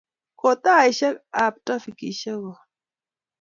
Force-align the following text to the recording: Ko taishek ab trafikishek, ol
Ko 0.39 0.49
taishek 0.63 1.15
ab 1.43 1.53
trafikishek, 1.65 2.39
ol 2.49 2.57